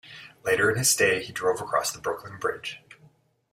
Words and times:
Later 0.43 0.71
in 0.71 0.79
his 0.79 0.89
stay, 0.89 1.21
he 1.23 1.31
drove 1.31 1.61
across 1.61 1.91
the 1.91 2.01
Brooklyn 2.01 2.37
Bridge. 2.39 2.81